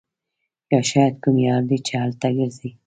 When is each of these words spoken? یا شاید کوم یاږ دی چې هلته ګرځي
یا 0.71 0.79
شاید 0.89 1.15
کوم 1.23 1.35
یاږ 1.47 1.63
دی 1.69 1.77
چې 1.87 1.93
هلته 2.01 2.27
ګرځي 2.37 2.69